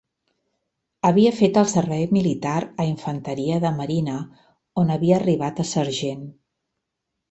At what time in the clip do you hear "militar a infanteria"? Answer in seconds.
2.17-3.61